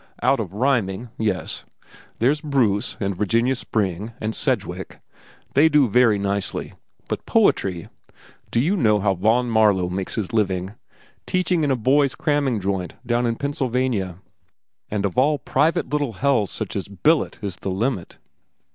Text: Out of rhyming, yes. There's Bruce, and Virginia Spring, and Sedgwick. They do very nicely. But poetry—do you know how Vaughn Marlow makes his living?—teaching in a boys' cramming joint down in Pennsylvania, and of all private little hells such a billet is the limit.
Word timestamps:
Out 0.23 0.39
of 0.39 0.51
rhyming, 0.55 1.09
yes. 1.19 1.63
There's 2.17 2.41
Bruce, 2.41 2.97
and 2.99 3.15
Virginia 3.15 3.53
Spring, 3.55 4.13
and 4.19 4.33
Sedgwick. 4.33 4.99
They 5.53 5.69
do 5.69 5.87
very 5.87 6.17
nicely. 6.17 6.73
But 7.07 7.27
poetry—do 7.27 8.59
you 8.59 8.75
know 8.77 8.99
how 8.99 9.13
Vaughn 9.13 9.47
Marlow 9.51 9.89
makes 9.89 10.15
his 10.15 10.33
living?—teaching 10.33 11.63
in 11.63 11.69
a 11.69 11.75
boys' 11.75 12.15
cramming 12.15 12.59
joint 12.59 12.95
down 13.05 13.27
in 13.27 13.35
Pennsylvania, 13.35 14.21
and 14.89 15.05
of 15.05 15.19
all 15.19 15.37
private 15.37 15.89
little 15.89 16.13
hells 16.13 16.49
such 16.49 16.75
a 16.75 16.89
billet 16.89 17.37
is 17.43 17.57
the 17.57 17.69
limit. 17.69 18.17